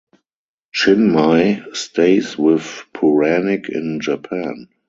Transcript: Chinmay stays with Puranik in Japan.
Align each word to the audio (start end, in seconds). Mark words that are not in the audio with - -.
Chinmay 0.75 1.75
stays 1.77 2.35
with 2.35 2.85
Puranik 2.95 3.69
in 3.69 3.99
Japan. 3.99 4.67